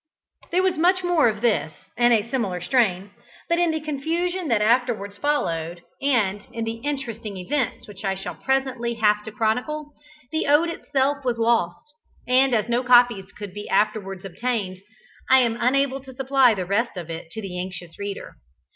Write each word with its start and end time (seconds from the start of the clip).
There 0.51 0.63
was 0.63 0.79
much 0.79 1.03
more 1.03 1.29
of 1.29 1.41
this, 1.41 1.71
in 1.95 2.11
a 2.11 2.27
similar 2.27 2.59
strain, 2.59 3.11
but 3.47 3.59
in 3.59 3.69
the 3.69 3.79
confusion 3.79 4.47
that 4.47 4.59
afterwards 4.59 5.15
followed, 5.17 5.83
and 6.01 6.41
in 6.51 6.63
the 6.63 6.77
interesting 6.77 7.37
events 7.37 7.87
which 7.87 8.03
I 8.03 8.15
shall 8.15 8.33
presently 8.33 8.95
have 8.95 9.23
to 9.25 9.31
chronicle, 9.31 9.93
the 10.31 10.47
ode 10.47 10.69
itself 10.71 11.23
was 11.23 11.37
lost, 11.37 11.93
and 12.27 12.55
as 12.55 12.67
no 12.67 12.81
copies 12.83 13.31
could 13.31 13.53
be 13.53 13.69
afterwards 13.69 14.25
obtained, 14.25 14.79
I 15.29 15.41
am 15.41 15.55
unable 15.59 16.01
to 16.01 16.15
supply 16.15 16.55
the 16.55 16.65
rest 16.65 16.97
of 16.97 17.11
it 17.11 17.29
to 17.33 17.39
the 17.43 17.59
anxious 17.59 17.99
reader. 17.99 18.37